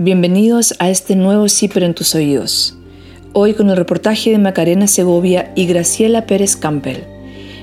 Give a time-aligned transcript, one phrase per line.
[0.00, 2.78] Bienvenidos a este nuevo CIPER en tus oídos.
[3.32, 6.98] Hoy con el reportaje de Macarena Segovia y Graciela Pérez Campbell.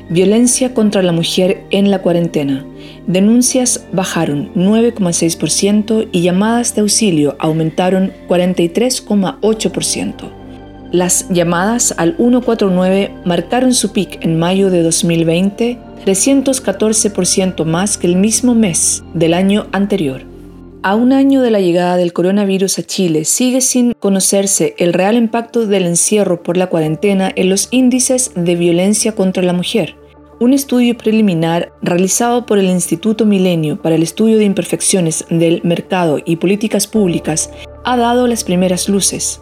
[0.10, 2.66] Violencia contra la mujer en la cuarentena.
[3.08, 10.30] Denuncias bajaron 9,6% y llamadas de auxilio aumentaron 43,8%.
[10.92, 18.18] Las llamadas al 149 marcaron su pic en mayo de 2020, 314% más que el
[18.18, 20.35] mismo mes del año anterior.
[20.88, 25.18] A un año de la llegada del coronavirus a Chile, sigue sin conocerse el real
[25.18, 29.96] impacto del encierro por la cuarentena en los índices de violencia contra la mujer.
[30.40, 36.20] Un estudio preliminar realizado por el Instituto Milenio para el Estudio de Imperfecciones del Mercado
[36.24, 37.50] y Políticas Públicas
[37.84, 39.42] ha dado las primeras luces.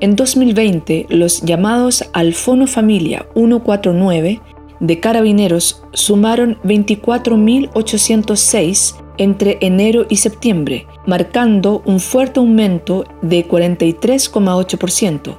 [0.00, 4.40] En 2020, los llamados al Fono Familia 149
[4.80, 15.38] de Carabineros sumaron 24.806 entre enero y septiembre, marcando un fuerte aumento de 43,8%.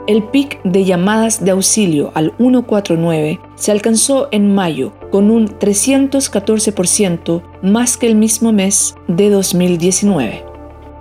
[0.07, 7.43] El pic de llamadas de auxilio al 149 se alcanzó en mayo con un 314%
[7.63, 10.54] más que el mismo mes de 2019.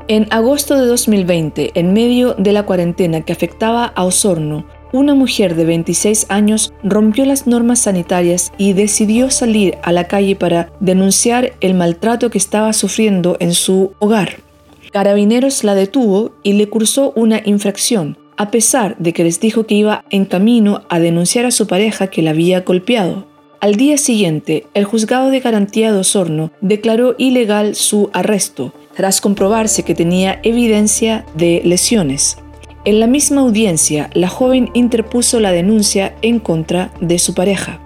[0.10, 5.56] En agosto de 2020, en medio de la cuarentena que afectaba a Osorno, una mujer
[5.56, 11.54] de 26 años rompió las normas sanitarias y decidió salir a la calle para denunciar
[11.62, 14.42] el maltrato que estaba sufriendo en su hogar.
[14.92, 19.76] Carabineros la detuvo y le cursó una infracción, a pesar de que les dijo que
[19.76, 23.26] iba en camino a denunciar a su pareja que la había golpeado.
[23.62, 29.84] Al día siguiente, el juzgado de garantía de Osorno declaró ilegal su arresto, tras comprobarse
[29.84, 32.38] que tenía evidencia de lesiones.
[32.86, 37.80] En la misma audiencia, la joven interpuso la denuncia en contra de su pareja.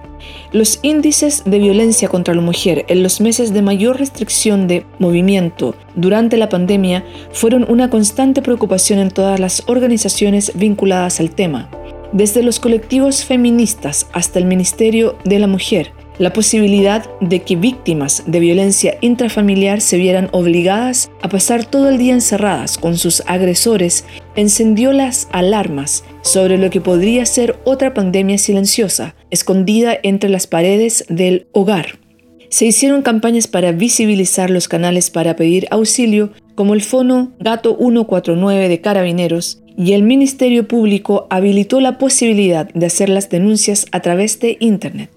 [0.51, 5.75] Los índices de violencia contra la mujer en los meses de mayor restricción de movimiento
[5.95, 11.69] durante la pandemia fueron una constante preocupación en todas las organizaciones vinculadas al tema,
[12.11, 18.23] desde los colectivos feministas hasta el Ministerio de la Mujer, la posibilidad de que víctimas
[18.25, 24.05] de violencia intrafamiliar se vieran obligadas a pasar todo el día encerradas con sus agresores
[24.35, 31.05] encendió las alarmas sobre lo que podría ser otra pandemia silenciosa, escondida entre las paredes
[31.09, 31.99] del hogar.
[32.49, 38.69] Se hicieron campañas para visibilizar los canales para pedir auxilio, como el Fono Gato 149
[38.69, 44.39] de Carabineros, y el Ministerio Público habilitó la posibilidad de hacer las denuncias a través
[44.39, 45.16] de Internet.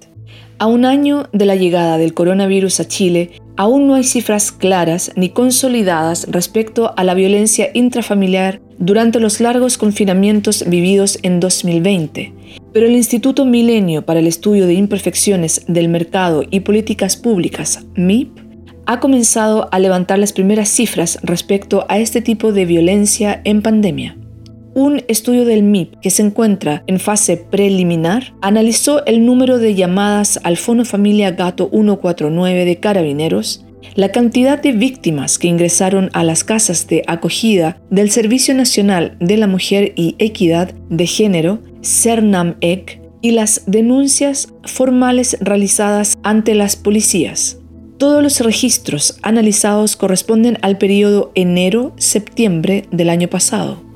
[0.61, 5.11] A un año de la llegada del coronavirus a Chile, aún no hay cifras claras
[5.17, 12.35] ni consolidadas respecto a la violencia intrafamiliar durante los largos confinamientos vividos en 2020.
[12.75, 18.29] Pero el Instituto Milenio para el Estudio de Imperfecciones del Mercado y Políticas Públicas, MIP,
[18.85, 24.20] ha comenzado a levantar las primeras cifras respecto a este tipo de violencia en pandemia.
[24.83, 30.41] Un estudio del MIP que se encuentra en fase preliminar analizó el número de llamadas
[30.43, 33.63] al Fono Familia Gato 149 de Carabineros,
[33.95, 39.37] la cantidad de víctimas que ingresaron a las casas de acogida del Servicio Nacional de
[39.37, 47.59] la Mujer y Equidad de Género, CERNAM-EC, y las denuncias formales realizadas ante las policías.
[47.99, 53.90] Todos los registros analizados corresponden al periodo enero-septiembre del año pasado.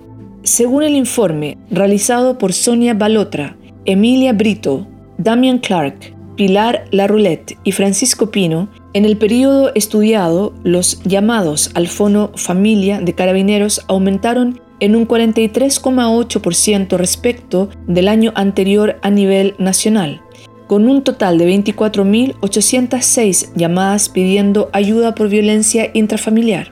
[0.44, 3.56] Según el informe realizado por Sonia Balotra,
[3.87, 11.71] Emilia Brito, Damian Clark, Pilar Laroulette y Francisco Pino, en el periodo estudiado, los llamados
[11.72, 19.54] al Fono Familia de Carabineros aumentaron en un 43,8% respecto del año anterior a nivel
[19.59, 20.21] nacional,
[20.66, 26.69] con un total de 24.806 llamadas pidiendo ayuda por violencia intrafamiliar.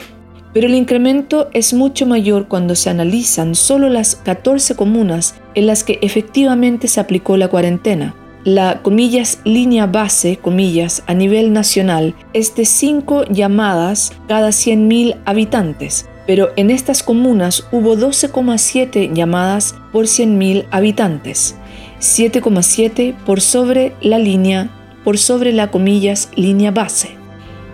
[0.52, 5.82] Pero el incremento es mucho mayor cuando se analizan solo las 14 comunas en las
[5.82, 8.14] que efectivamente se aplicó la cuarentena.
[8.44, 16.08] La comillas línea base, comillas, a nivel nacional es de 5 llamadas cada 100.000 habitantes,
[16.26, 21.54] pero en estas comunas hubo 12,7 llamadas por 100.000 habitantes,
[22.00, 24.70] 7,7 por sobre la línea,
[25.04, 27.21] por sobre la comillas línea base.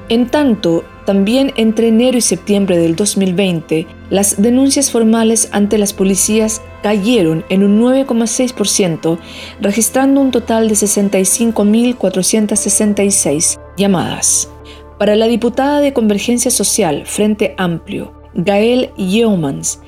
[0.09, 6.63] En tanto, también entre enero y septiembre del 2020, las denuncias formales ante las policías
[6.83, 9.19] cayeron en un 9,6%,
[9.61, 14.51] registrando un total de 65.466 llamadas.
[14.99, 19.81] Para la diputada de Convergencia Social Frente Amplio, Gael Yeomans,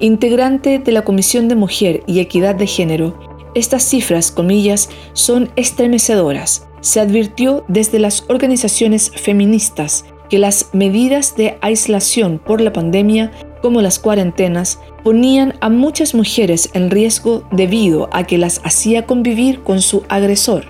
[0.00, 3.18] integrante de la Comisión de Mujer y Equidad de Género,
[3.54, 6.67] estas cifras, comillas, son estremecedoras.
[6.80, 13.30] Se advirtió desde las organizaciones feministas que las medidas de aislación por la pandemia,
[13.62, 19.62] como las cuarentenas, ponían a muchas mujeres en riesgo debido a que las hacía convivir
[19.62, 20.66] con su agresor.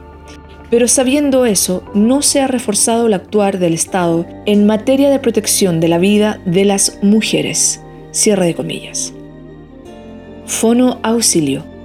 [0.70, 5.80] Pero sabiendo eso, no se ha reforzado el actuar del Estado en materia de protección
[5.80, 7.80] de la vida de las mujeres.
[8.10, 9.14] Cierre de comillas.
[10.46, 11.77] Fono Auxilio.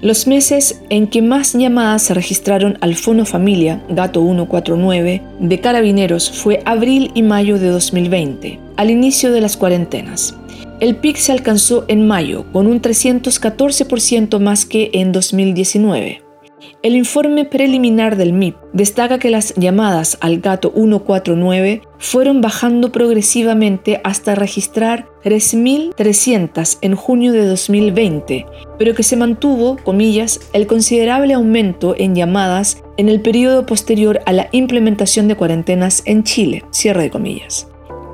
[0.00, 6.30] Los meses en que más llamadas se registraron al Fono Familia, Gato 149, de Carabineros
[6.30, 10.36] fue abril y mayo de 2020, al inicio de las cuarentenas.
[10.78, 16.27] El pic se alcanzó en mayo, con un 314% más que en 2019.
[16.80, 24.00] El informe preliminar del MIP destaca que las llamadas al gato 149 fueron bajando progresivamente
[24.04, 28.46] hasta registrar 3.300 en junio de 2020,
[28.78, 34.32] pero que se mantuvo, comillas, el considerable aumento en llamadas en el periodo posterior a
[34.32, 37.67] la implementación de cuarentenas en Chile, de.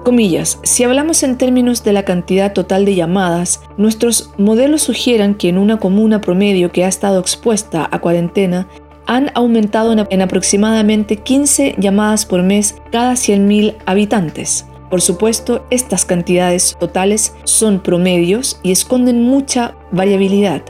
[0.04, 5.48] Comillas, si hablamos en términos de la cantidad total de llamadas, nuestros modelos sugieren que
[5.48, 8.68] en una comuna promedio que ha estado expuesta a cuarentena,
[9.06, 14.66] han aumentado en, aproximadamente 15 llamadas por mes cada 100.000 habitantes.
[14.90, 20.62] Por supuesto, estas cantidades totales son promedios y esconden mucha variabilidad.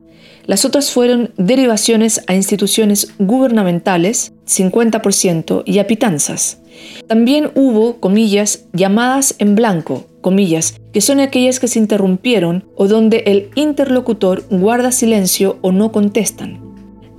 [0.48, 6.60] las otras fueron derivaciones a instituciones gubernamentales, 50%, y a pitanzas.
[7.08, 13.24] También hubo, comillas, llamadas en blanco, comillas, que son aquellas que se interrumpieron o donde
[13.28, 16.60] el interlocutor guarda silencio o no contestan.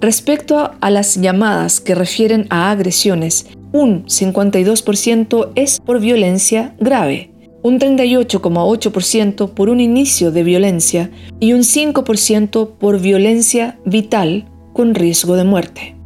[0.00, 7.32] Respecto a las llamadas que refieren a agresiones, un 52% es por violencia grave,
[7.62, 11.10] un 38,8% por un inicio de violencia
[11.40, 15.96] y un 5% por violencia vital con riesgo de muerte.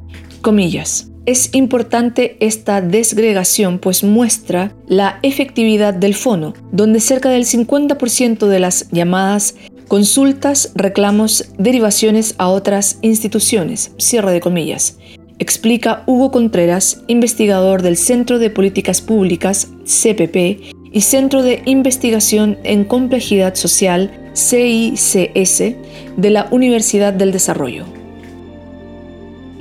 [0.41, 1.12] Comillas.
[1.25, 8.59] Es importante esta desgregación pues muestra la efectividad del fono, donde cerca del 50% de
[8.59, 9.55] las llamadas
[9.87, 14.99] consultas, reclamos, derivaciones a otras instituciones, cierre de comillas,
[15.39, 22.85] explica Hugo Contreras, investigador del Centro de Políticas Públicas, CPP, y Centro de Investigación en
[22.85, 25.75] Complejidad Social, CICS,
[26.17, 28.02] de la Universidad del Desarrollo.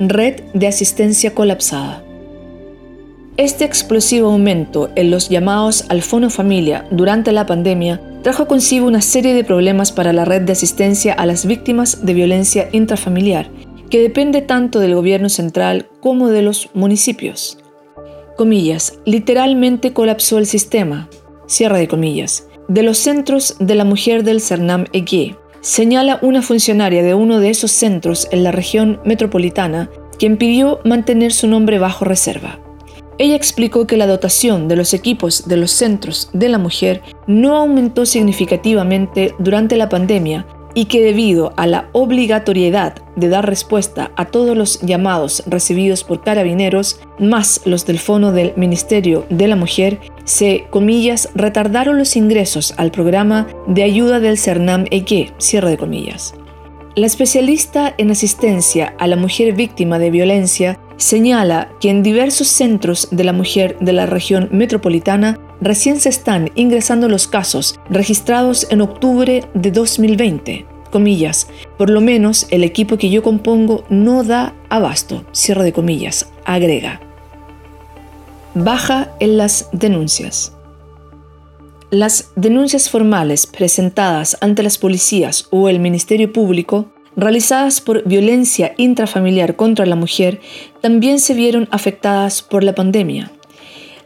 [0.08, 2.04] Red de asistencia colapsada.
[3.36, 9.00] Este explosivo aumento en los llamados al Fono Familia durante la pandemia trajo consigo una
[9.00, 13.50] serie de problemas para la red de asistencia a las víctimas de violencia intrafamiliar,
[13.90, 17.58] que depende tanto del gobierno central como de los municipios.
[18.36, 21.08] Comillas, literalmente colapsó el sistema,
[21.58, 27.14] de comillas, de los centros de la mujer del Cernam Egue, señala una funcionaria de
[27.14, 29.88] uno de esos centros en la región metropolitana
[30.18, 32.58] quien pidió mantener su nombre bajo reserva.
[33.18, 37.56] Ella explicó que la dotación de los equipos de los centros de la mujer no
[37.56, 44.26] aumentó significativamente durante la pandemia y que debido a la obligatoriedad de dar respuesta a
[44.26, 50.00] todos los llamados recibidos por carabineros, más los del fono del Ministerio de la Mujer,
[50.24, 56.34] se, comillas, retardaron los ingresos al programa de ayuda del CERNAM EQ, cierre de comillas.
[56.94, 63.08] La especialista en asistencia a la mujer víctima de violencia señala que en diversos centros
[63.10, 68.82] de la mujer de la región metropolitana recién se están ingresando los casos registrados en
[68.82, 70.66] octubre de 2020.
[70.90, 71.48] Comillas,
[71.78, 77.00] por lo menos el equipo que yo compongo no da abasto, cierre de comillas, agrega.
[78.54, 80.52] Baja en las denuncias.
[81.90, 89.56] Las denuncias formales presentadas ante las policías o el Ministerio Público realizadas por violencia intrafamiliar
[89.56, 90.40] contra la mujer
[90.82, 93.32] también se vieron afectadas por la pandemia.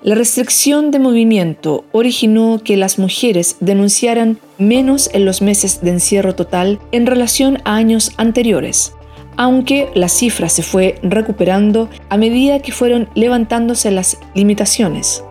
[0.02, 6.36] La restricción de movimiento originó que las mujeres denunciaran menos en los meses de encierro
[6.36, 8.92] total en relación a años anteriores,
[9.36, 15.22] aunque la cifra se fue recuperando a medida que fueron levantándose las limitaciones.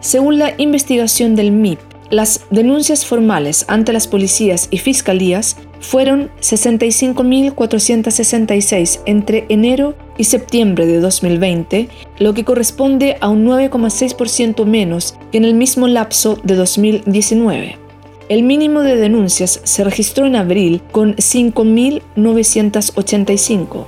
[0.00, 1.78] Según la investigación del MIP,
[2.10, 11.00] las denuncias formales ante las policías y fiscalías fueron 65.466 entre enero y septiembre de
[11.00, 17.83] 2020, lo que corresponde a un 9,6% menos que en el mismo lapso de 2019.
[18.28, 23.84] El mínimo de denuncias se registró en abril con 5.985.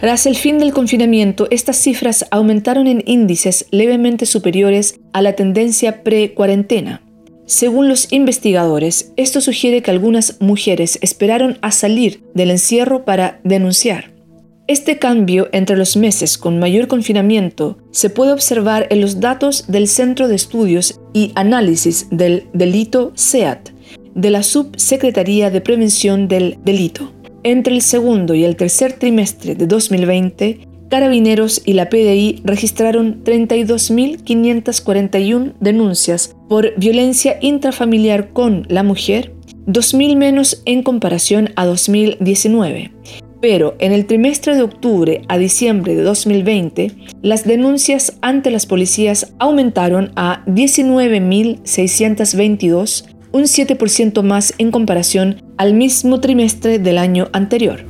[0.00, 6.02] Tras el fin del confinamiento, estas cifras aumentaron en índices levemente superiores a la tendencia
[6.02, 7.02] pre-cuarentena.
[7.44, 14.17] Según los investigadores, esto sugiere que algunas mujeres esperaron a salir del encierro para denunciar.
[14.68, 19.88] Este cambio entre los meses con mayor confinamiento se puede observar en los datos del
[19.88, 23.70] Centro de Estudios y Análisis del Delito SEAT,
[24.14, 27.14] de la Subsecretaría de Prevención del Delito.
[27.44, 35.54] Entre el segundo y el tercer trimestre de 2020, Carabineros y la PDI registraron 32.541
[35.60, 39.32] denuncias por violencia intrafamiliar con la mujer,
[39.66, 42.92] 2.000 menos en comparación a 2019.
[43.40, 46.90] Pero en el trimestre de octubre a diciembre de 2020,
[47.22, 56.20] las denuncias ante las policías aumentaron a 19.622 un 7% más en comparación al mismo
[56.20, 57.84] trimestre del año anterior.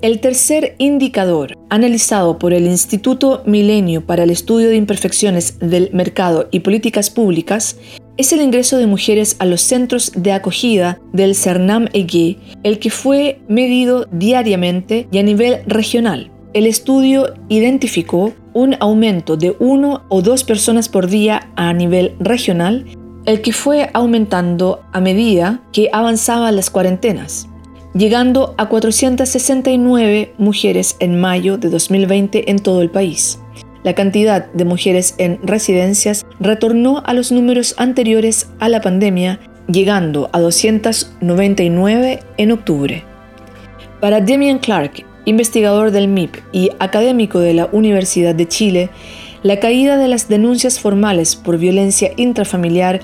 [0.00, 6.48] El tercer indicador, analizado por el Instituto Milenio para el Estudio de Imperfecciones del Mercado
[6.52, 7.76] y Políticas Públicas,
[8.18, 12.90] es el ingreso de mujeres a los centros de acogida del cernam egue el que
[12.90, 16.30] fue medido diariamente y a nivel regional.
[16.52, 22.84] El estudio identificó un aumento de uno o dos personas por día a nivel regional
[23.24, 27.46] el que fue aumentando a medida que avanzaban las cuarentenas,
[27.94, 33.38] llegando a 469 mujeres en mayo de 2020 en todo el país.
[33.84, 39.38] La cantidad de mujeres en residencias retornó a los números anteriores a la pandemia,
[39.70, 43.04] llegando a 299 en octubre.
[44.00, 48.90] Para Demian Clark, investigador del MIP y académico de la Universidad de Chile,
[49.42, 53.00] la caída de las denuncias formales por violencia intrafamiliar,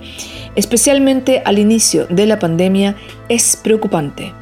[0.57, 2.97] especialmente al inicio de la pandemia,
[3.28, 4.33] es preocupante.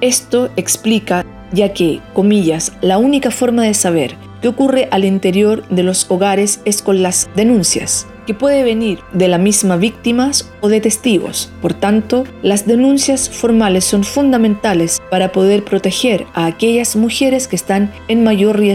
[0.00, 5.84] Esto explica ya que, comillas, la única forma de saber qué ocurre al interior de
[5.84, 10.80] los hogares es con las denuncias que puede venir de la misma víctimas o de
[10.80, 11.50] testigos.
[11.60, 17.92] Por tanto, las denuncias formales son fundamentales para poder proteger a aquellas mujeres que están
[18.08, 18.72] en mayor riesgo